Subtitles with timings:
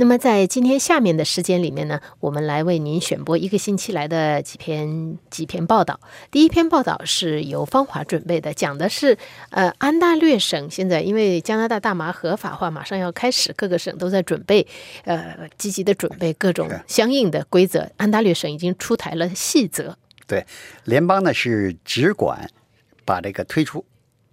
[0.00, 6.00] 那么，在今天下面的时间里面呢，我们来为您选播一个星期来的几篇几篇报道。
[6.30, 9.18] 第一篇报道是由方华准备的，讲的是
[9.50, 14.66] 呃安大略省现在因为加拿大大麻合法化马上要开始，各个省都在准备
[15.04, 17.86] 呃积极的准备各种相应的规则。
[17.98, 19.94] 安大略省已经出台了细则，
[20.26, 20.46] 对
[20.84, 22.48] 联邦呢是只管
[23.04, 23.84] 把这个推出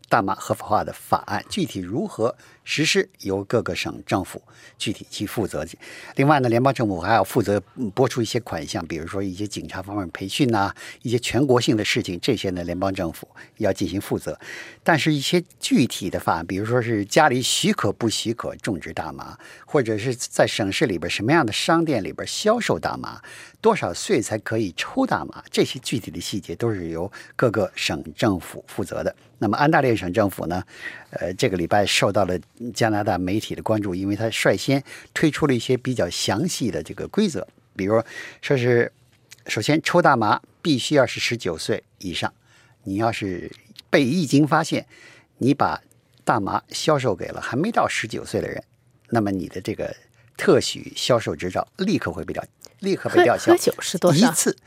[0.07, 2.33] 大麻合法化的法案，具体如何？
[2.69, 4.41] 实施由各个省政府
[4.77, 5.65] 具体去负责。
[6.17, 7.57] 另外呢，联邦政府还要负责
[7.95, 13.25] 拨出一些款项，比如说一些警察方面培训呐，一些全国性的事情，这些呢联邦政府
[13.59, 14.37] 要进行负责。
[14.83, 23.21] 但是，一些具体的法案，比如说是家里许可不许可种植大麻，或者是在省市里边什么样的商店里边销售大麻，
[23.61, 29.15] 多少岁才可以抽大麻，这些具体的细节都是由各个省政府负责的。
[29.39, 30.63] 那么，安大略省政府呢，
[31.11, 32.37] 呃，这个礼拜受到了。
[32.73, 38.05] 加拿大媒体的关注，因为他率先推出了一些比较详细的这个规则，比如说
[38.57, 38.91] 是，
[39.45, 42.33] 首先抽大麻必须要是十九岁以上，
[42.83, 43.51] 你要是
[43.89, 44.85] 被一经发现，
[45.37, 45.81] 你把
[46.23, 48.63] 大麻销售给了还没到十九岁的人，
[49.09, 49.95] 那么你的这个
[50.35, 52.43] 特许销售执照立刻会被吊，
[52.79, 53.51] 立刻被吊销。
[53.51, 54.27] 喝酒是多少？
[54.27, 54.57] 一次。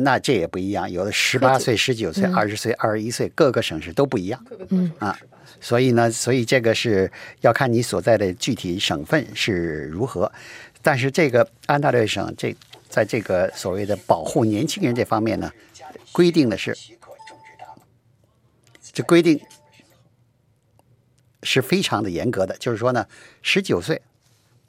[0.00, 4.46] 那这也不一样，有的十八岁、十九岁、二十岁、二十一岁，各个省市都不一样。
[4.70, 5.18] 嗯啊，
[5.60, 7.10] 所以呢，所以这个是
[7.40, 10.30] 要看你所在的具体省份是如何。
[10.82, 12.54] 但是这个安大略省这
[12.88, 15.52] 在这个所谓的保护年轻人这方面呢，
[16.12, 16.76] 规定的是，
[18.92, 19.40] 这规定
[21.42, 23.06] 是非常的严格的，就是说呢，
[23.42, 24.02] 十九岁。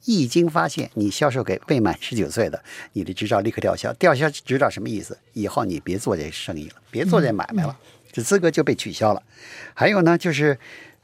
[0.06, 2.64] 一经发现你销售给未满十九岁的，
[2.94, 3.92] 你的执照立刻吊销。
[3.92, 5.16] 吊销执照什么意思？
[5.34, 7.78] 以后你别做这生意了，别做这买卖了，
[8.10, 9.22] 这资格就被取消了。
[9.74, 10.58] 还有呢，就是，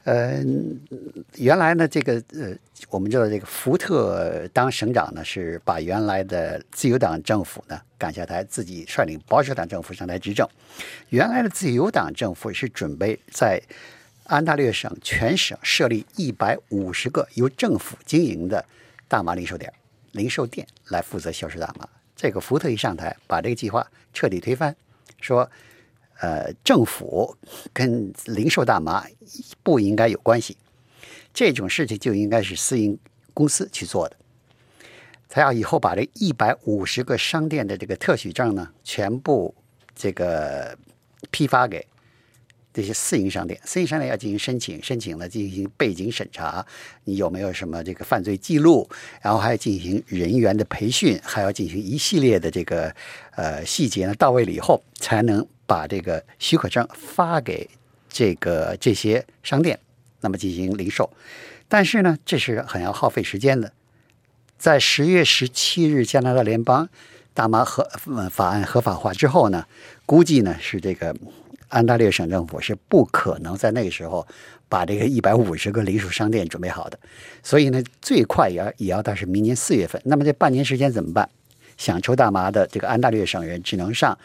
[0.05, 0.43] 呃，
[1.37, 2.55] 原来呢，这个呃，
[2.91, 10.49] 我们知道这个福特当省长呢，是把原来的自由党政府呢赶下台，自己率领保守党政府上台执政。
[11.11, 13.61] 原来的自由党政府是准备在
[14.25, 18.65] 安大略省全省设立一百五十个由政府经营的。
[19.09, 19.73] 大麻零售点、
[20.11, 21.89] 零售店来负责销售大麻。
[22.17, 24.75] 这个福特一上台，把这个计划彻底推翻，
[25.21, 25.49] 说，
[26.21, 27.37] 呃，政府
[27.73, 29.05] 跟零售大麻
[29.63, 30.57] 不应该有关系，
[31.35, 32.99] 这种事情就应该是私营
[33.35, 34.17] 公司去做的。
[35.29, 39.55] 他要以后把这一百五十个商店的这个特许证呢，全部
[39.95, 40.79] 这个
[41.31, 41.87] 批发给。
[42.77, 46.63] 这些私营商店，私营商店要进行申请，申请了进行背景审查，
[47.05, 48.87] 你有没有什么这个犯罪记录？
[49.23, 52.95] 然后还要进行人员的培训，还要进行一系列的这个
[53.35, 57.67] 呃细节呢，到位了以后，才能把这个许可证发给
[58.11, 59.81] 这个这些商店，
[60.21, 61.11] 那么进行零售。
[61.69, 63.73] 但是呢，这是很要耗费时间的。
[64.59, 66.87] 在十月十七日，加拿大联邦
[67.33, 67.89] 大麻合
[68.31, 69.65] 法案合法化之后呢，
[70.05, 71.17] 估计呢是这个。
[71.69, 74.27] 安大略省政府是不可能在那个时候
[74.69, 76.99] 把这个一百五十个零售商店准备好的，
[77.43, 80.01] 所以呢，最快也要也要到是明年四月份。
[80.05, 81.29] 那么这半年时间怎么办？
[81.77, 84.19] 想抽大麻的这个安大略省人只能上，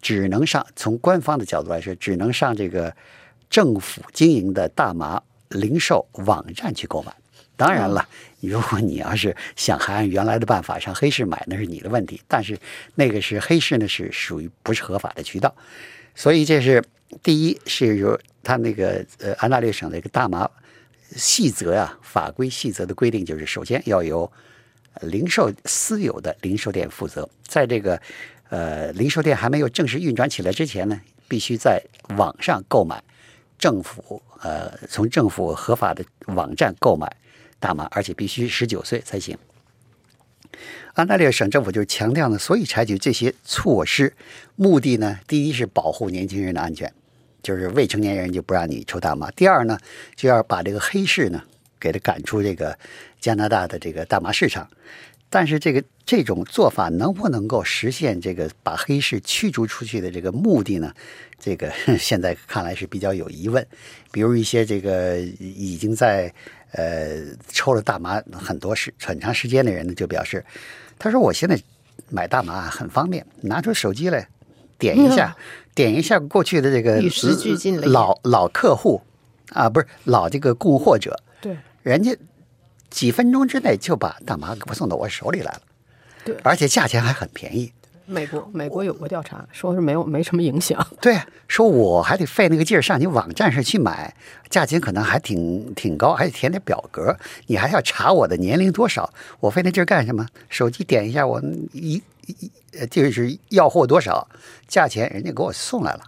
[0.00, 2.94] 只能上从官方的角度来说，只能上这个
[3.50, 7.12] 政府经营的大麻零售网站去购买。
[7.56, 8.06] 当然了，
[8.40, 12.20] 如果你要是想还按原来的办法上黑市买，那是你的问题。
[12.28, 12.58] 但是
[12.94, 15.52] 那个是黑市呢，是属于不是合法的渠道。
[16.16, 16.82] 所以这是
[17.22, 20.50] 第一，是由他那个呃安大略省的一个大麻
[21.14, 24.30] 细则呀，法规细则的规定，就是首先要由
[25.02, 28.00] 零售私有的零售店负责，在这个
[28.48, 30.98] 呃零售店还没有正式运转起来之前呢，
[31.28, 31.82] 必须在
[32.16, 33.04] 网上购买
[33.58, 37.14] 政府呃从政府合法的网站购买
[37.60, 39.36] 大麻，而且必须十九岁才行。
[40.94, 44.12] 安大略省政府就强调呢，所以采取这些措施，
[44.54, 46.92] 目的呢，第一是保护年轻人的安全，
[47.42, 49.78] 就是未成年人就不让你抽大麻；第二呢，
[50.14, 51.42] 就要把这个黑市呢
[51.78, 52.78] 给他赶出这个
[53.20, 54.68] 加拿大的这个大麻市场。
[55.28, 60.94] 但是这个这种做法能不能够实现这个把黑市驱逐出去的这个目的呢？
[61.38, 63.66] 这个 现在看来是比较有疑问。
[64.12, 66.32] 比如一些这个已经在
[66.72, 67.18] 呃
[67.48, 70.44] 抽了大麻很多时很长时间的人呢，就表示，
[70.98, 71.58] 他说我现在
[72.10, 74.28] 买大麻很方便，拿出手机来
[74.78, 75.36] 点一下，
[75.74, 79.02] 点一下过去的这个与时俱进的老老客户
[79.50, 81.56] 啊，不是老这个供货者，对。
[81.82, 82.16] 人家
[82.90, 85.62] 几分钟之内就把大麻给我送到我手里来了，
[86.24, 86.36] 对。
[86.42, 87.72] 而且价钱还很便宜。
[88.06, 90.86] 美国美国有过调查，说是没有没什么影响。
[91.00, 91.18] 对，
[91.48, 94.14] 说我还得费那个劲儿上你网站上去买，
[94.48, 97.16] 价钱可能还挺挺高，还得填点表格，
[97.46, 100.26] 你还要查我的年龄多少，我费那劲儿干什么？
[100.48, 101.42] 手机点一下，我
[101.72, 104.26] 一一呃就是要货多少，
[104.68, 106.00] 价钱人家给我送来了，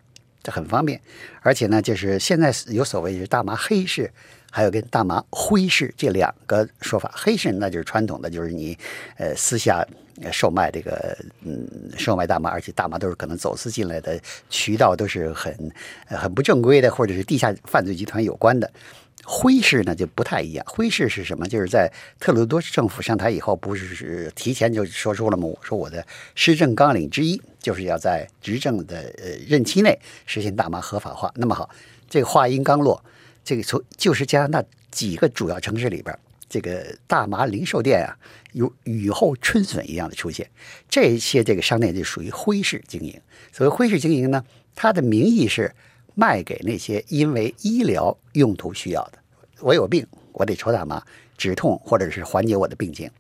[0.43, 1.00] 这很方便。
[1.43, 4.11] 而且呢，就是现在有所谓是大麻黑市，
[4.50, 7.11] 还有跟大麻灰市这两个说法。
[7.15, 8.77] 黑市那就是传统的，就是你
[9.17, 9.87] 呃私下呃
[10.32, 15.55] 售卖这个嗯售卖大麻，而且大麻都是可能走私进来的渠道都是很
[16.06, 18.70] 很不正规的，或者是地下犯罪集团有关的。
[19.31, 21.47] 灰市呢就不太一样，灰市是什么？
[21.47, 25.47] 就是在特鲁多政府上台以后，不是提前就说出了吗？
[25.47, 31.31] 我说我的施政纲领之一就是要在执政的呃任期内实现大麻合法化。
[31.35, 31.69] 那么好，
[32.09, 33.05] 这个话音刚落，
[33.44, 36.19] 这个从就是加拿大几个主要城市里边，
[36.49, 38.17] 这个大麻零售店啊，
[38.53, 40.49] 有雨后春笋一样的出现。
[40.89, 43.21] 这些这个商店就属于灰市经营。
[43.53, 45.75] 所谓灰市经营呢，它的名义是
[46.15, 49.19] 卖给那些因为医疗用途需要的。
[49.61, 51.05] 我有病，我得抽大麻
[51.37, 53.11] 止痛或者是缓解我的病情。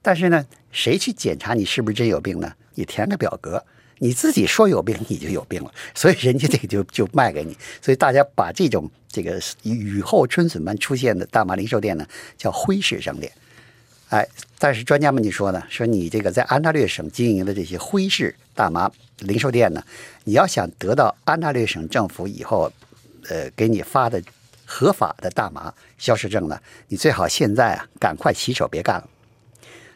[0.00, 2.52] 但是呢，谁去检查你是不是真有病呢？
[2.74, 3.64] 你填个表格，
[3.98, 7.56] 你自己说有病，你就有病了，所以人家这个就就卖给你。
[7.82, 12.06] 所以大家把这种这个雨后春笋般出现的大麻零售店呢，
[12.36, 13.30] 叫灰市商店。
[14.10, 14.26] 哎，
[14.58, 19.84] 但是专家们就说呢，说你这个在安大略省经营的这些灰市大麻零售店呢，
[20.24, 22.72] 你要想得到安大略省政府以后，
[23.28, 24.22] 呃，给你发的
[24.64, 26.58] 合法的大麻销售证呢，
[26.88, 29.08] 你最好现在啊，赶快洗手别干了，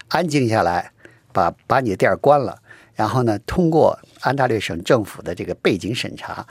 [0.08, 0.92] 安静下来，
[1.32, 2.60] 把把你的店关了，
[3.02, 6.46] 然后呢，通过安大略省政府的这个背景审查，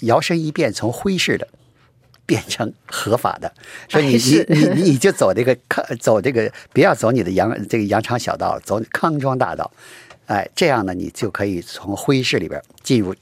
[0.00, 1.48] 摇身一变从灰市的
[2.26, 3.50] 变成合法的，
[3.88, 9.70] 说你哎是你你你就走这个康走这个，不要走你的羊这个羊肠小道，走康庄大道，
[10.26, 13.14] 哎，这样呢，你就可以从灰市里边进入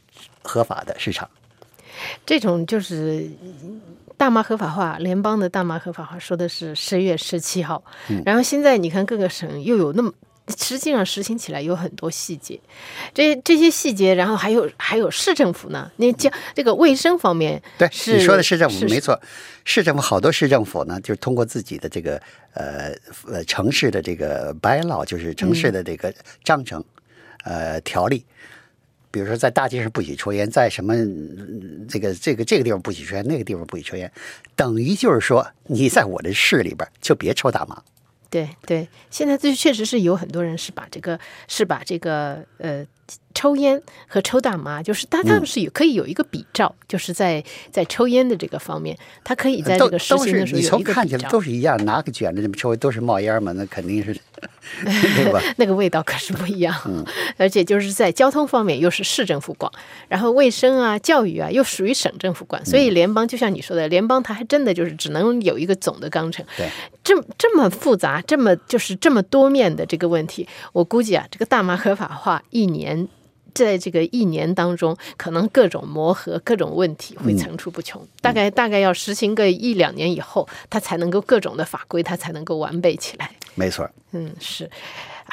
[0.43, 1.31] 合法的市场。
[2.26, 3.31] 这种就是
[4.17, 7.84] 大麻合法化，联邦的大麻合法化说的是十月十七号，
[8.26, 10.12] 然后现在你看各个省又有那么。
[10.56, 12.61] 实际上实行起来有很多细节，
[13.15, 19.19] 这这些细节，然后还有还有市政府呢，那叫这个卫生方面，对，你说的市政府没错，
[19.65, 22.21] 市政府好多市政府呢，就是通过自己的这个
[22.55, 22.93] 呃
[23.27, 26.12] 呃城市的这个 bylaw，就是城市的这个
[26.43, 26.85] 章程、
[27.44, 28.25] 呃条例。
[29.12, 34.11] 比如说，在大街上不许抽烟，在什么嗯这个这个这个地方不许抽烟，那个地方不许抽烟，
[34.56, 37.83] 等于就是说，你在我的市里边就别抽大麻。
[38.32, 42.82] 对对，现在这确实是有很多人是把这个是把这个呃
[43.34, 51.29] 抽烟和抽大麻，就是他他们是有可以有一个比照，就是在在抽烟的这个方面，他可以在这个实行的时候有从看起来。
[51.31, 54.14] 都是一样，拿个卷子这么抽，都是冒烟嘛，那肯定是，
[54.84, 55.40] 对吧？
[55.56, 56.75] 那个味道可是不一样，
[57.38, 59.70] 而且就是在交通方面又是市政府管，
[60.08, 66.44] 然后卫生啊、教育啊又属于省政府管，所以联邦就像你说的，联邦它还真的就是只能有一个总的纲程。
[66.56, 66.69] 对，
[67.03, 73.08] 这么这么复杂、这么就是这么多面的这个问题，我估计啊，这个大麻合法化一年。
[73.55, 78.01] 在这个一年当中，可能各种磨合、各种问题会层出不穷。
[78.21, 83.31] 大概大概要实行个一两年以后，它才能够各种的法规，它才能够完备起来。
[83.55, 83.89] 没错。
[84.13, 84.69] 嗯，是。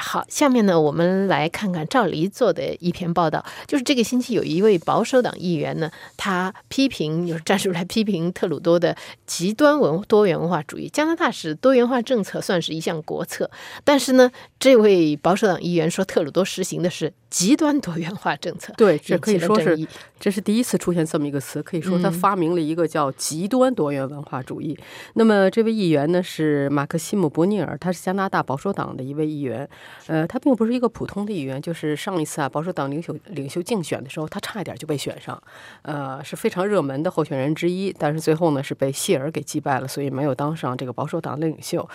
[0.02, 3.44] 好，下面呢，我们来看看赵黎做的一篇报道。
[3.66, 10.88] 就是这个星期有一位保守党议员呢，他批评，就是站出来批评特鲁多的极端文多元文化主义。
[10.88, 13.50] 加拿大是多元化政策算是一项国策，
[13.84, 19.86] 但是呢，这位保守党议员说特鲁多实行的是极端多元化政策，对，这可以说是
[20.18, 24.78] 这是第一次出现这么一个词，可以说他嗯发明了一个叫极端多元文化主义。
[25.14, 29.68] 那么这位议员呢是马克西姆·伯尼尔，他是加拿大保守党的一位议员。
[30.06, 35.40] 呃，他并不是一个普通的议员，就是上一次啊保守党领袖领袖竞选的时候，他差一点就被选上，
[35.82, 37.94] 呃，是非常热门的候选人之一。
[37.96, 41.88] 但是最后呢是被谢尔给击败了，所以没有当上这个保守党的领袖。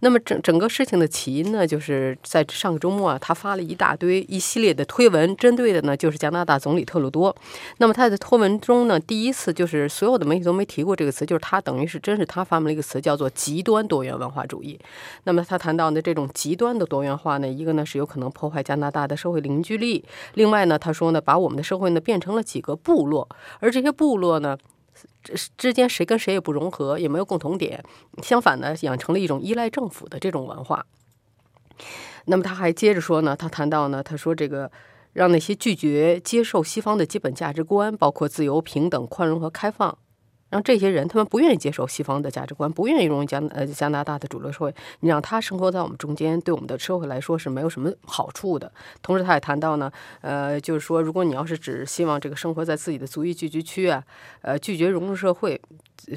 [0.00, 7.34] 那么整整个事情的起因呢，就是在上个周末啊，他发了一大堆一系列的推文，针对的呢就是加拿大总理特鲁多。
[7.78, 14.78] 那么他的推文中呢，第一次就是所有的媒体都没提过这个词，就是他等于是真是他发明了一个词，叫做极端多元文化主义。
[15.24, 23.28] 那么他谈到的这种极端的多元化一个呢是有可能破坏加拿大的社会凝聚力，另外呢，他说呢，把我们的社会呢变成了几个部落，
[23.60, 24.56] 而这些部落呢。
[25.56, 27.82] 之间谁跟谁也不融合，也没有共同点，
[28.22, 30.84] 相反呢，养成了一种依赖政府的这种文化。
[32.26, 34.70] 那么他还接着说呢，他谈到呢，他说这个
[35.14, 39.96] 让那些拒绝接受西方的基本价值观，包括自由、平等、宽容和开放。
[40.52, 44.74] 让这些人，他们不愿意接受西方的价值观，不愿意融入加呃加拿大的主流社会。
[45.00, 48.70] 你让他生活在我们中间，对我们的社会来说是没有什么好处的。
[49.00, 49.90] 同时，他也谈到呢，
[50.20, 54.04] 呃，就是说，如果你要是只希望这个生活在自己的族裔聚居区啊，
[54.42, 55.58] 呃，拒绝融入社会，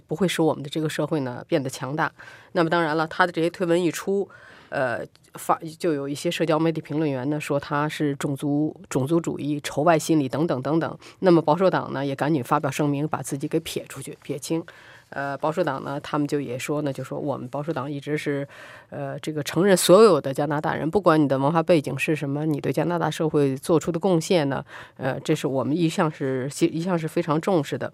[0.06, 2.12] 不会使我们的这个社会呢变得强大。
[2.52, 4.30] 那么，当然了，他的这些推文一出。
[4.70, 5.06] 呃，
[5.38, 10.98] 发就有一些社交媒体评论员呢说他是种族种族主义、仇外心理等等等等。
[11.20, 14.64] 那么保守党呢也赶紧发表声明，把自己给撇出去、撇清。
[15.10, 18.46] 呃，保守党呢，他们就也说呢，就说我们保守党一直是，
[18.90, 24.66] 呃，这个承认所有的加拿大人，不管你的文化背景是什么，你对加拿大社会做出的贡献呢，
[24.98, 27.94] 呃，这是我们一向是一向是非常重视的。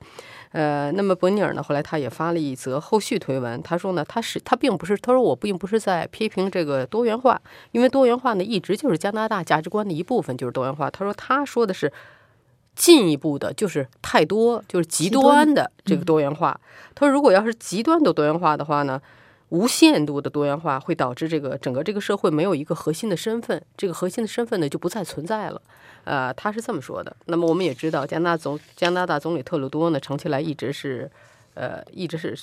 [0.51, 7.39] 呃，那么伯尼尔呢，后来他也发了一则后续推文，他说呢，他是他并不是，他说我并不是在批评这个多元化，
[7.71, 10.89] 因为多元化呢一直就是加拿大价值观的一部分，就是多元化。
[10.89, 11.91] 他说他说的是。
[12.75, 16.59] 进一步的就是太多，就是极端的这个多元化。
[16.95, 19.01] 他说，如果要是极端的多元化的话呢，
[19.49, 25.61] 无限度的多元化会导致这个整个这个社会没有一个核心的身份，这个核心的身份呢就不再存在了。
[26.05, 27.15] 呃，他是这么说的。
[27.25, 31.11] 那么我们也知道，加拿大总加拿大总理特鲁多呢，长期来一直是
[31.53, 32.35] 呃一直是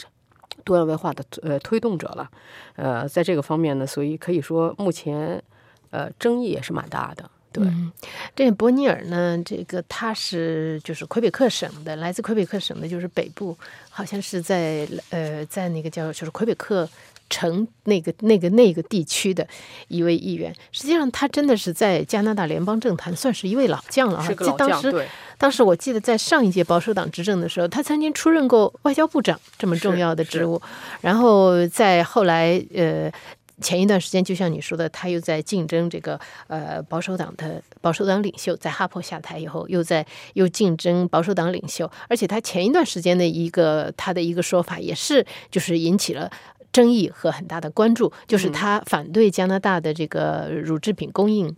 [0.65, 2.31] 多元文化的呃推动者了。
[2.77, 5.43] 呃，在这个方面呢，所以可以说目前
[5.91, 7.31] 呃争议也是蛮大的。
[7.65, 7.93] 嗯，
[8.35, 13.57] 这伯尼尔呢，这个他是就是魁北克省的，来自魁北克省的，就是北部，
[13.91, 16.89] 好像是在呃，在那个叫就是魁北克
[17.31, 19.47] 城那个那个那个地区的
[19.89, 20.55] 一位议员。
[20.73, 24.29] 实际上，他真的是在加拿大联邦政坛算是一位老将了啊。
[24.57, 30.61] 当时，当时我记得在上一届保守党执政的时候，他曾经出任过外交部长这么重要的职务，
[31.01, 33.13] 然后在后来呃。
[33.61, 46.31] 前一段时间，就像你说的，他又在竞争这个呃保守党的保守党领袖，在哈珀下台以后，又在又竞争保守党领袖，而且他前一段时间的一个他的一个说法，也是就是引起了
[46.73, 51.55] 争议和很大的关注，就是他反对加拿大的这个乳制品供应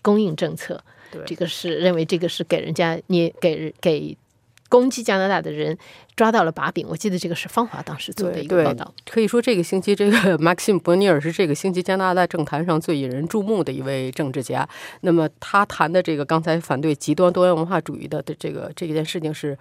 [0.00, 0.82] 供应政策，
[1.26, 4.16] 这个是认为这个是给人家捏给给。
[4.72, 5.76] 攻击加拿大的人
[6.16, 8.94] 抓到了把柄，我记得这个是方华当时做的一个报道。
[9.04, 14.66] 可以说，这个星期这个 Maxim 伯尼尔是这个星期加拿大政坛上最引人注目的一位政治家。
[15.02, 19.58] 那么他谈的这个刚才反对极端多元文化主义的的这个这件事情是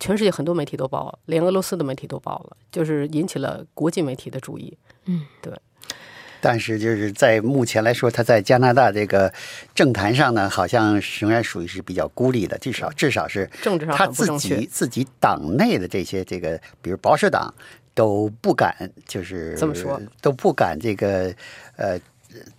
[0.00, 4.74] 全世界很多媒体都报了，连俄罗斯的媒体都报了，就是引起了国际媒体的注意。
[5.04, 5.52] 嗯，对。
[6.46, 9.32] 但是就是在目前来说，他在加拿大这个
[9.74, 17.54] 政坛上呢，好像仍然属于是比较孤立的，至少至少是政治上他自己自己党内的这些这个，比如保守党
[17.94, 21.34] 都不敢，就是这么说都不敢这个
[21.76, 21.98] 呃，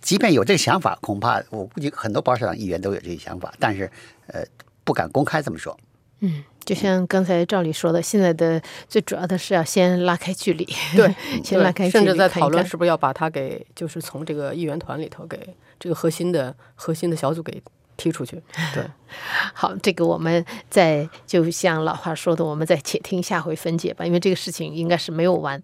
[0.00, 3.88] 即便有这个想法，恐怕我估计很多保守党议员都有这个想法，但是
[4.26, 4.42] 呃
[4.82, 5.78] 不敢公开这么说。
[6.20, 6.44] 嗯。
[6.64, 10.64] 就像刚才赵理说的，现在的最主要的是要先拉开距离，
[10.96, 15.38] 对，先拉开距离，甚至在讨论是不是要把他给，就是从这个议员团里头给
[15.78, 17.62] 这个核心的核心的小组给
[17.96, 18.42] 踢出去。
[18.74, 18.84] 对，
[19.54, 25.62] 好，这个我们再就像老话说的，我们再且听下回分解吧，因为这个事情应该是没有完。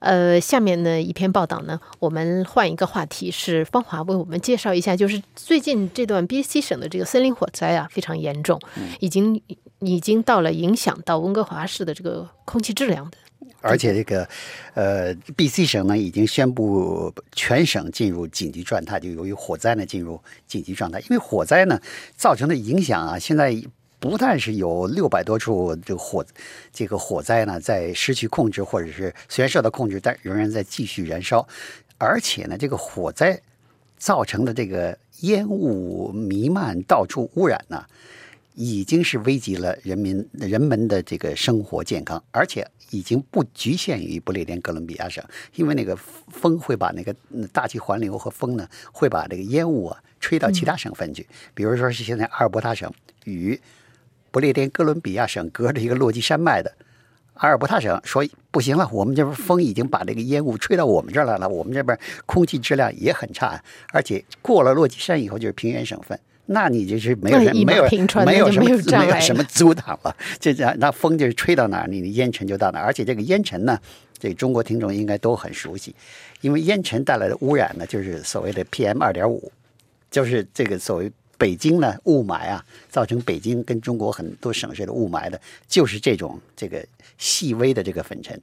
[0.00, 8.60] 呃，下面呢一篇报道呢，我们换一个话题，是芳华为我们介绍一下，就是最近这段 B.C 省的这个森林火灾啊，非常严重，
[9.00, 9.42] 已经。
[9.84, 13.18] 已经到了影响到温哥华市的这个空气质量的，
[13.60, 14.28] 而且这个
[14.74, 20.98] 呃，B.C 省呢已经宣布全省进入紧急状态，就由于火灾呢进入紧急状态。
[21.00, 21.80] 因为火灾呢
[22.16, 23.56] 造成的影响啊，现在
[24.00, 26.24] 不但是有六百多处这个火
[26.72, 31.46] 这个火灾呢在失去控制，或者是虽然受到控制，但仍然在继续燃烧，
[31.98, 33.40] 而且呢这个火灾
[33.96, 37.84] 造成的这个烟雾弥漫、到处污染呢。
[38.54, 47.14] 已经是危及了人民人们的这个生活健康，而且已经不局限于不列颠哥伦比亚省，因为那个风会把那个
[47.52, 51.26] 大气环流和风呢，会把这个烟雾啊吹到其他省份去。
[51.54, 52.92] 比如说是现在阿尔伯塔省
[53.24, 53.58] 与
[54.30, 56.72] 不列颠哥伦比亚省隔着一个落基山脉的
[57.34, 66.20] 阿尔伯塔省说不行了，我们这边风已经把这个烟雾吹到我们这儿来了，我们这边空气质量也很差，而且过了落基山以后就是平原省份。
[66.46, 67.82] 那你就是没有没有没有
[68.24, 68.68] 没有什么
[68.98, 72.84] 没有什么阻挡了，就这样，那风就是吹到哪儿，你的烟尘就到哪儿。
[72.84, 73.78] 而且这个烟尘呢，
[74.18, 75.94] 这中国听众应该都很熟悉，
[76.40, 79.50] 因为烟尘带来的污染呢，就是所谓的 PM 二点五。
[80.10, 81.10] 就是这个所谓
[81.42, 86.86] 北京呢雾霾啊，造成北京跟中国很多省市的雾霾的，就是这种这个
[87.18, 88.40] 细微的这个粉尘。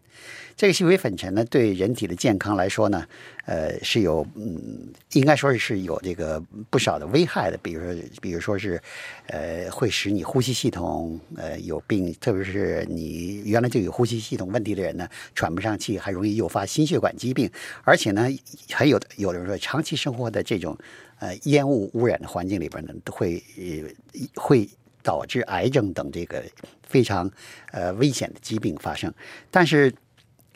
[0.58, 3.08] 这个细微粉尘呢，对人体的健康来说呢，
[3.46, 7.58] 呃，是有嗯，应该说是有这个不少的危害的。
[7.64, 8.82] 比如说，比如说是，
[9.28, 17.50] 呃，会使你呼吸系统呃有病，特别是你原来就有呼吸系统问题的人呢，喘不上气，还容易诱发心血管疾病。
[17.86, 18.28] 而且呢，
[18.70, 20.78] 还有的有的人说，长期生活的这种
[21.20, 24.68] 呃烟雾污染的环境里边呢，都会呃会
[25.04, 26.44] 导致癌症等这个
[26.84, 27.32] 非常
[27.72, 29.14] 呃危险的疾病发生。
[29.52, 29.94] 但是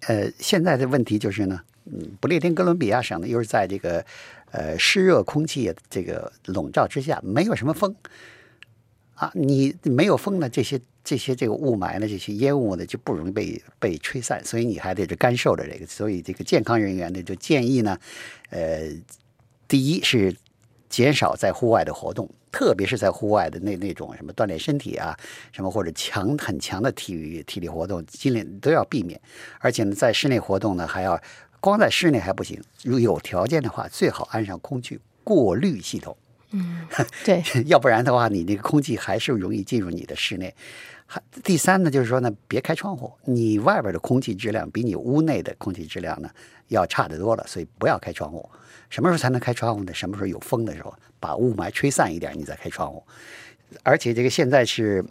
[0.08, 4.06] 呃，现在的问题就是呢，嗯，不列颠哥伦比亚省呢，又是在这个
[4.52, 7.96] 呃湿热空气这个笼罩之下，没有什么风
[9.16, 17.98] 啊，你没有风呢，这些这些这个雾霾呢，这些烟雾呢，就不容易被被吹散，所以你还得是干受着这个，所以这个健康人员呢，就建议呢，
[18.50, 18.90] 呃，
[19.70, 20.36] 第一是
[20.94, 22.30] 减少在户外的活动。
[22.52, 25.18] 特别是在户外的那那种什么锻炼身体啊，
[25.52, 29.20] 什么或者强很强的体育体力活动，尽量都要避免。
[29.58, 31.20] 而且呢，在室内活动呢，还要
[31.60, 36.16] 光在室内还不行，如有条件的话，最好安上空气过滤系统。
[36.52, 36.86] 嗯，
[37.26, 40.54] 对， 要不然的话，你那个空气还是容易进入你的室内。
[41.44, 46.30] 第三呢，就是说呢，别开窗户，你外边的空气质量比你屋内的空气质量呢
[46.68, 48.50] 要差得多了，所以不要开窗户。
[48.90, 49.94] 什么时候才能开窗户呢？
[49.94, 53.04] 什么时候有风的时候，把雾霾吹散一点，你再开窗户。
[53.82, 55.04] 而且这个现在是，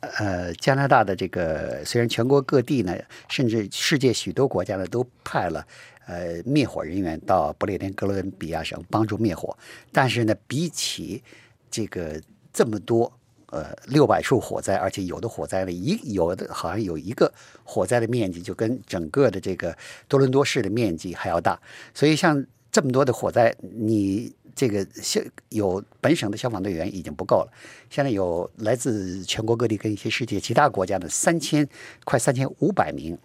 [0.00, 2.96] 呃，加拿大的这个虽然全国各地呢，
[3.28, 5.64] 甚至世界许多国家呢，都派了
[6.06, 9.56] 呃灭火人员到不列颠哥伦比亚省帮助灭火，
[9.92, 11.22] 但是呢，比起
[11.70, 12.20] 这个
[12.52, 13.12] 这么多
[13.50, 17.32] 呃六百处火灾，而且有的火灾呢一有的好像有一个
[17.62, 19.76] 火灾的面积就跟整个的这个
[20.08, 21.58] 多伦多市的面积还要大，
[21.94, 22.44] 所以像。
[22.74, 25.20] 这么多的火灾，你这个消
[25.50, 27.52] 有本省的消防队员已经不够了。
[27.88, 31.68] 现在有来自全国各地跟一些世界其他国家的三千
[32.04, 33.16] 快三千五百名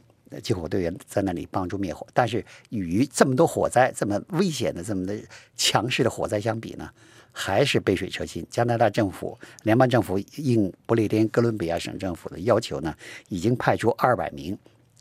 [0.44, 2.06] 救火队员在那里帮助灭火。
[2.14, 5.18] 但是与这么多火灾这么危险的这么的
[5.56, 6.90] 强势的火灾相比呢，
[7.32, 8.46] 还是杯水车薪。
[8.50, 12.96] 加拿大政府联邦政府应不列颠哥伦比亚省政府的要求呢，
[13.30, 14.58] 已经派出二百名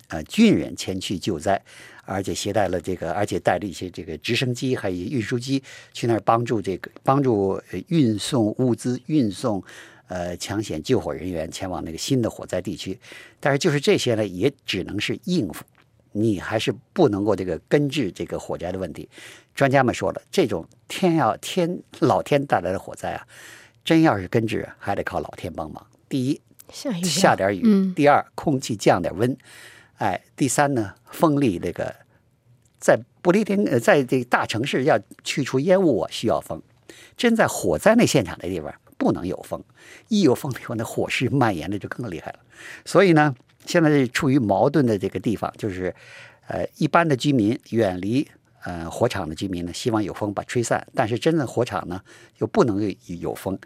[0.08, 1.60] 呃军人前去救灾。
[2.10, 5.62] 而且携带了这个，而且带了一些这个直升机，还有运输机
[5.92, 9.62] 去那儿帮助这个帮助运送物资、运送
[10.08, 12.98] 呃抢险救火人员前往那个新的火灾地区。
[13.38, 15.64] 但是就是这些呢，也只能是应付，
[16.12, 19.08] 你还是不能够这个根治这个火灾的问题。
[19.54, 23.26] 专家们说了，这种天要天老天带来的火灾啊，
[23.84, 25.86] 真要是根治，还得靠老天帮忙。
[26.08, 26.40] 第一，
[26.70, 29.36] 下雨下点雨；第二，空气降点温。
[29.96, 31.94] 哎，第三呢，风力这个，
[32.78, 36.62] 在不列颠呃，在这大城市要去除烟雾啊，需要风。
[37.16, 39.62] 真在火灾那现场的地方不能有风，
[40.08, 42.40] 一有风的话，那火势蔓延的就更厉害了。
[42.84, 43.34] 所以呢，
[43.64, 45.94] 现在处于矛盾的这个地方，就是
[46.48, 48.28] 呃，一般的居民远离
[48.64, 52.02] 呃火场的居民呢，希望有风把吹散，但是真的火场呢
[52.38, 53.58] 又不能有风，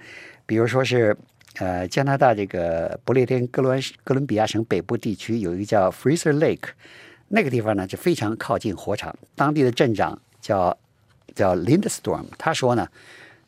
[0.47, 1.17] 比如说是。
[1.57, 6.71] 呃，加拿大这个不列颠哥伦哥伦比亚省北部地区有一个叫 Fraser Lake，
[7.29, 9.15] 那个地方呢就非常靠近火场。
[9.35, 10.75] 当地的镇长叫
[11.35, 12.89] 叫 Lindstorm，他说呢，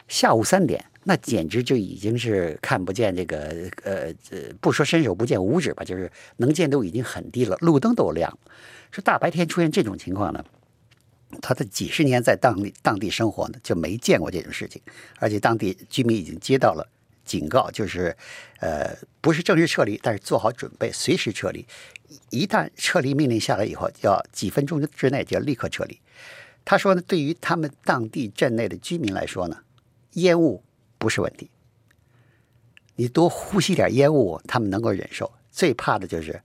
[0.07, 8.39] 下午三点那简直就已经是看不见这个呃呃，不说伸手不见五指吧，就是能见度已经很低了，路灯都亮。
[8.91, 10.45] 说大白天出现这种情况呢，
[11.41, 14.83] 他的几十年在当地当地生活呢就没见过这种事情，
[15.19, 16.89] 而且当地居民已经接到了。
[17.25, 18.15] 警告就是，
[18.61, 21.67] 呃，不是正式撤离，但是做好准备，随时撤离。
[22.29, 25.99] 一旦撤离命令下来以后，要几分钟之内就要立刻撤离。
[26.67, 29.57] 他说呢，对于他们当地镇内的居民来说呢，
[30.13, 30.63] 烟雾
[31.05, 31.51] 不是问题，
[32.97, 35.31] 你多呼吸点烟雾，他们能够忍受。
[35.53, 36.41] 最怕的就是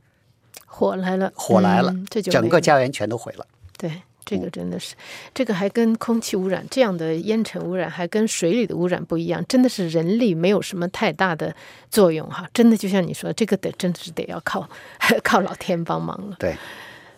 [0.66, 3.48] 火来了，火来了，这就整个家园全都毁了。
[3.78, 4.02] 对。
[4.26, 4.94] 这个真的是，
[5.34, 11.56] 这个还跟空气污染这样的烟尘污染，还跟水里的污染不一样，真的是人力没有什么太大的
[11.90, 12.48] 作用哈。
[12.54, 14.70] 真的就像你说，这个得真的是得要靠
[15.24, 16.36] 靠老天帮忙了。
[16.38, 16.56] 对，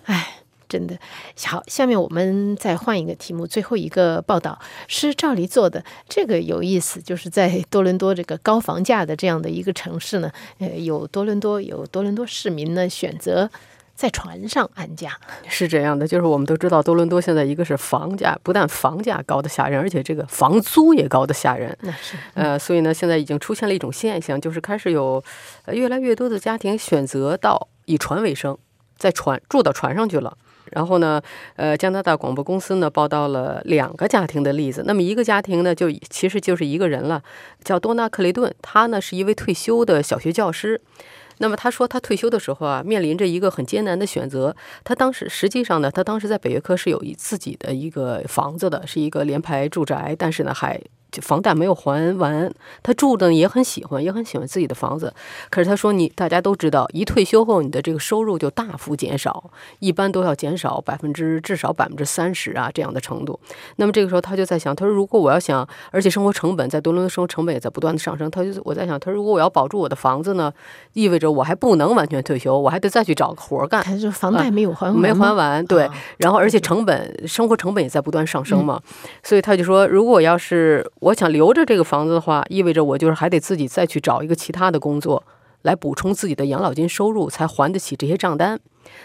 [0.06, 0.41] 哎，
[0.72, 0.98] 真的
[1.44, 1.62] 好。
[1.68, 4.58] 下面我们再换一个题目，最后一个报道
[4.88, 13.52] 是赵黎做的，这个有意思，就是在多伦多这个高房价的这样的一个城市呢，呃，有多伦多有多伦多市民呢选择。
[13.94, 15.16] 在船上安家
[15.48, 21.78] 是这样的，就是我们都知道，多伦多现在一个是房价不但房价高的吓人，而且这个房租也高的吓人。
[21.82, 25.24] 那是呃，所以呢，现在已经出现了一种现象，就是开始有
[25.68, 28.58] 越来越多的家庭选择到以船为生，
[28.98, 30.36] 在船住到船上去了。
[30.72, 31.22] 然后呢，
[31.56, 34.84] 呃，加拿大广播公司呢报道了两个家庭的例子。
[34.86, 37.22] 那么一个家庭呢，就其实就是一个人了，
[37.64, 40.82] 叫多纳克雷顿，他呢是一位退休的小学教师。
[41.38, 44.56] 那么他说，他退休的时候啊，面临着一个很艰难的选择。
[44.84, 50.80] 他当时实际上呢，他当时在北约科是有一自己的一个房子的，是一个联排住宅，但是呢还。
[51.12, 55.14] 就房贷没有还完，他住的也很喜欢，也很喜欢自己的房子。
[55.50, 63.40] 可是他说，你大家都知道，一退休后，你的这个收入就大幅减少，一般都要减少百分之至少百分之三十啊这样的程度。
[63.76, 70.54] 那么这个时候他就在想，他说如果我要想，而且生活成本在多伦多生活成本也在不断的上升，他就我在想，他说如果我要保住我的房子呢，
[70.94, 73.84] 意味着我还不能完全退休，我还得再去找个活干。
[73.84, 75.90] 他说房贷没有还完，没还完，对。
[76.18, 78.82] 然后而且成本生活成本也在不断上升嘛，
[79.24, 85.24] 所以他就说，如果要是我想留着这个房子的话，意味着我就是还得自己再去找一个其他的工作
[85.64, 88.60] 来补充自己的养老金收入，才还得起这些账单。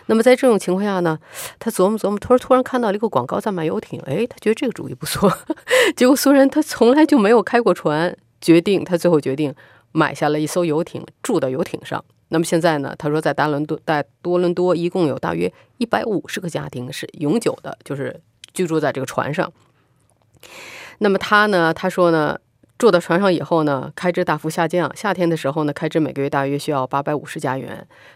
[0.06, 1.18] 那么在这种情况下呢，
[1.58, 5.32] 他琢磨琢磨，突然突然看到了一个广告在卖游艇，哎，他觉得这个主意不错。
[5.96, 9.54] 结果虽然他从来就没有开过船，决定他最后决定
[9.92, 12.04] 买下了一艘游艇，住到游艇上。
[12.28, 18.20] 那么现在呢，他说在大伦多在多伦多一共有大约一百五十个家庭是永久的，就是
[18.52, 19.50] 居住在这个船上。
[20.98, 21.72] 那么他呢？
[21.74, 22.38] 他说呢，
[22.78, 24.90] 住到船上以后呢，开支大幅下降。
[24.94, 27.70] 夏天的时候呢，开支每个月大约需要八百五十加元；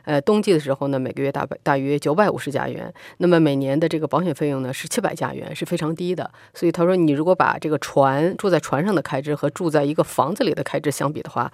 [0.04, 2.92] 呃，冬季的时候呢，每个月大百大约九百五十加元。
[3.18, 6.30] 那么每年的这个保险费用呢是七百加元，是非常低的。
[6.54, 11.50] 所以他说，你如果把这个船住在船上的开支和住在一个房子里的开支相比的话，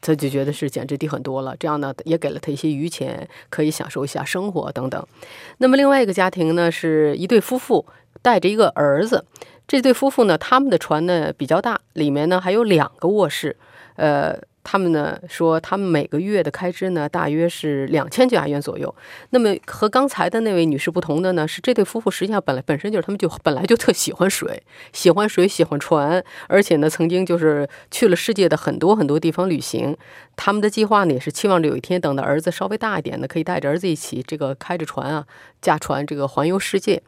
[0.00, 1.54] 他就觉得是简直低很多了。
[1.58, 5.06] 这样呢，也给了他一些余钱，可以享受一下生活等等。
[5.58, 7.86] 那么另外一个家庭呢，是一对夫妇
[8.20, 9.24] 带着一个儿子。
[9.66, 13.56] 这对夫妇呢，他们的船呢比较大，里面呢还有两个卧室。
[13.96, 18.94] 呃，他们呢说，他们每个月的开支呢大约是两千加元左右。
[19.30, 29.96] 那么和刚才的那位女士不同的呢，是这对夫妇实际上本来本身就是他们就本来就特喜欢水，喜欢水，喜欢船，而且呢曾经就是去了世界的很多很多地方旅行。
[30.36, 35.26] 他们的计划呢也是期望着有一天等到儿子稍微大一点呢，可以带着儿子一起这个开着船啊，
[35.60, 37.02] 驾船这个环游世界。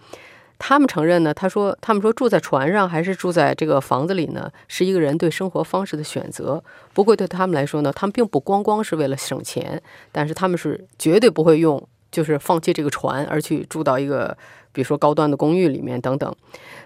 [0.58, 6.62] 他们承认呢，他说，他们说住在船上还是住在这个房子里呢，是一个人对生活方式的选择。
[6.92, 14.36] 不过对他们来说呢，他们并不光光是为了省钱，但是他们是绝对不会用，就是放弃这个船而去住到一个，
[14.72, 16.34] 比如说高端的公寓里面等等。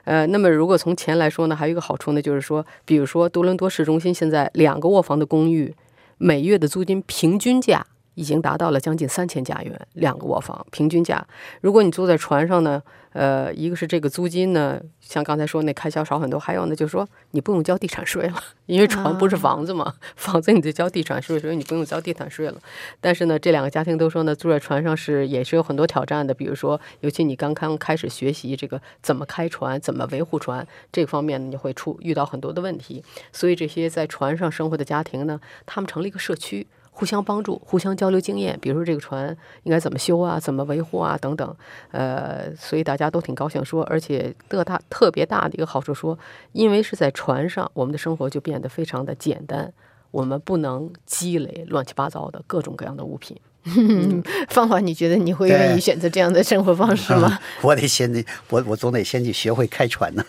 [0.04, 5.74] 呃，那么如果从钱来说呢，还有一个好处呢，就是说，比如说多伦多市中心现在两个卧房的公寓，
[6.16, 7.87] 每月的租金平均价。
[8.18, 11.24] 已经达到了将近三千加元，两个卧房平均价。
[11.61, 18.35] 如果你住在船上呢，呃，一个是这个租金呢，像刚才说那开销少很多，还有呢就是说你不用交地产税了，
[18.66, 22.61] 因为船不是房子嘛，房子你得交地产税，所以你不用交地产税了。
[23.00, 33.04] 但是呢，这两个家庭都说呢，住在船上是也是有很多挑战的，比如说，尤其你刚刚开始学习这个怎么开船、怎么维护船这方面，你会出遇到很多的问题。
[33.33, 36.66] 所以这些在船上生活的家庭呢，他们成立一个社区。
[36.98, 39.28] 互相帮助，互相交流经验，比如说这个船
[39.62, 41.56] 应该怎么修啊，怎么维护啊，等等。
[41.92, 46.18] 呃，所以大家都挺高兴说，而且特大特别大的一个好处说，
[46.50, 49.72] 因为是在船上，我们的生活就变得非常的简单，
[50.11, 53.40] 我们不能积累乱七八糟的各种各样的物品。
[54.48, 57.38] 方法，你觉得你会愿意选择这样的生活方式吗？
[57.62, 60.24] 我得先，我我总得先去学会开船呢。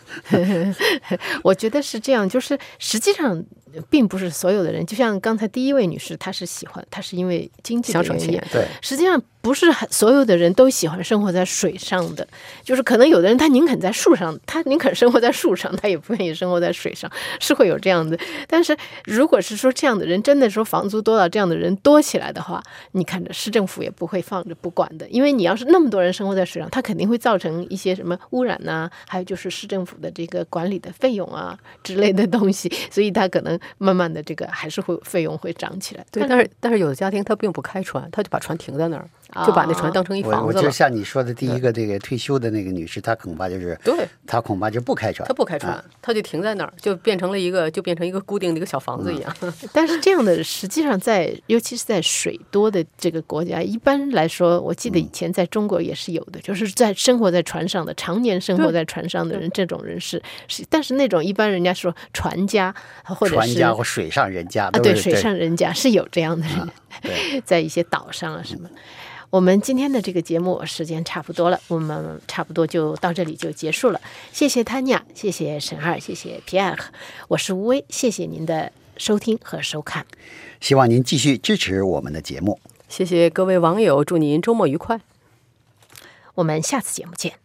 [1.43, 3.43] 我觉得是这样，就是实际上
[3.89, 8.41] 并不是所有的人，就像刚才第一位女士，她是喜欢，她是因为经济的原因。
[8.51, 9.21] 对，实际上。
[9.41, 12.27] 不是很所有的人都喜欢生活在水上的，
[12.61, 18.19] 就是可能有的人他宁肯在树上，他宁肯生活在树上，他也不愿意生活在水上，是会有这样的。
[18.49, 18.75] 但是
[19.05, 36.05] 如果是说这样的人真的说房租多到这样的人多起来的话，你看着市政府也不会放着不管的，因为你要是那么多人生活在水上，它肯定会造成一些什么污染呐，还有就是市政府的这个管理的费用啊之类的东西，所以它可能慢慢的这个还是会费用会涨起来。
[36.11, 39.09] 对，但是但是有的家庭他并不开船，他就把船停在那儿。
[39.45, 40.61] 就把那船当成一房子我。
[40.61, 49.35] 就像你说的第一个这个退休的那个女士，她恐怕就是对，她恐怕就不开船，她不开船，她就停在那儿，就变成了一个，就变成一个固定的一个小房子一样。
[49.71, 68.67] 但是这样的，实际上在尤其是在水多的这个国家，一般来说，我记得以前在中国也是有的，就是在生活在船上的，常年生活在船上的人，这种人是是，但是那种一般人家说船家或者船家或水上人家啊，对，水上人家是有这样的人， 在一些岛上啊什么。
[69.29, 74.01] 我们今天的这个节目时间差不多了，我们差不多就到这里就结束了。
[74.31, 76.79] 谢谢 Tanya，谢谢沈二，谢谢 Pierre，
[77.27, 80.07] 我是吴威，谢谢您的收听和收看。
[80.59, 82.59] 希望您继续支持我们的节目。
[82.87, 84.99] 谢谢各位网友，祝您周末愉快。
[86.35, 87.39] 我们下次节目见。